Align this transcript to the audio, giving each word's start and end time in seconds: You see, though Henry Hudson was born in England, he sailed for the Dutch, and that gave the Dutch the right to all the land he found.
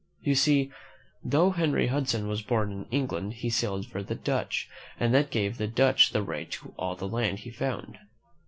You 0.23 0.33
see, 0.33 0.71
though 1.23 1.51
Henry 1.51 1.85
Hudson 1.85 2.27
was 2.27 2.41
born 2.41 2.71
in 2.71 2.87
England, 2.89 3.33
he 3.35 3.51
sailed 3.51 3.85
for 3.85 4.01
the 4.01 4.15
Dutch, 4.15 4.67
and 4.99 5.13
that 5.13 5.29
gave 5.29 5.59
the 5.59 5.67
Dutch 5.67 6.09
the 6.09 6.23
right 6.23 6.49
to 6.53 6.73
all 6.75 6.95
the 6.95 7.07
land 7.07 7.41
he 7.41 7.51
found. 7.51 7.99